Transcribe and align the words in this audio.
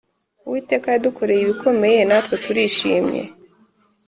uwiteka 0.45 0.87
yadukoreye 0.93 1.41
ibikomeye 1.43 2.01
natwe 2.09 2.35
turishimye 2.43 3.21